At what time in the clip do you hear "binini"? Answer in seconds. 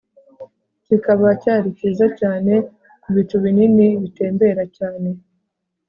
3.43-3.85